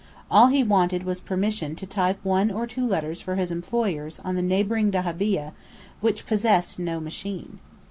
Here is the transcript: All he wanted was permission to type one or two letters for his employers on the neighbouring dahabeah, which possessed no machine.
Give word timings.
All 0.31 0.47
he 0.47 0.63
wanted 0.63 1.03
was 1.03 1.21
permission 1.21 1.75
to 1.75 1.85
type 1.85 2.17
one 2.25 2.49
or 2.49 2.65
two 2.65 2.87
letters 2.87 3.21
for 3.21 3.35
his 3.35 3.51
employers 3.51 4.19
on 4.23 4.33
the 4.33 4.41
neighbouring 4.41 4.89
dahabeah, 4.89 5.51
which 5.99 6.25
possessed 6.25 6.79
no 6.79 6.99
machine. 6.99 7.59